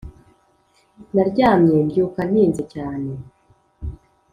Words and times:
Naryamye 1.13 1.75
mbyuka 1.85 2.19
ntinze 2.29 2.63
cyane 2.73 3.09